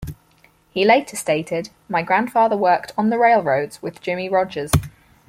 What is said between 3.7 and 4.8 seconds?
with Jimmie Rodgers.